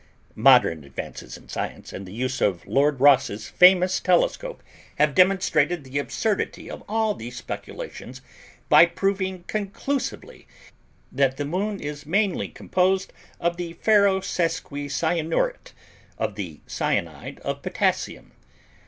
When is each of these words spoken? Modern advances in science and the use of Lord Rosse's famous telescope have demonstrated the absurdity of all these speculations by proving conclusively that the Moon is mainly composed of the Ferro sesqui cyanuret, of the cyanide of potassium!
Modern 0.33 0.83
advances 0.83 1.37
in 1.37 1.47
science 1.47 1.93
and 1.93 2.07
the 2.07 2.11
use 2.11 2.41
of 2.41 2.65
Lord 2.65 2.99
Rosse's 2.99 3.47
famous 3.49 3.99
telescope 3.99 4.63
have 4.95 5.13
demonstrated 5.13 5.83
the 5.83 5.99
absurdity 5.99 6.71
of 6.71 6.81
all 6.89 7.13
these 7.13 7.37
speculations 7.37 8.19
by 8.67 8.87
proving 8.87 9.43
conclusively 9.43 10.47
that 11.11 11.37
the 11.37 11.45
Moon 11.45 11.79
is 11.79 12.07
mainly 12.07 12.47
composed 12.47 13.13
of 13.39 13.57
the 13.57 13.73
Ferro 13.73 14.21
sesqui 14.21 14.89
cyanuret, 14.89 15.71
of 16.17 16.33
the 16.33 16.61
cyanide 16.65 17.39
of 17.41 17.61
potassium! 17.61 18.31